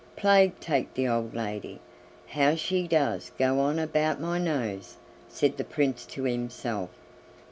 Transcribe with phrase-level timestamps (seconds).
[0.15, 1.79] "Plague take the old lady!
[2.29, 4.97] How she does go on about my nose!"
[5.29, 6.89] said the Prince to himself.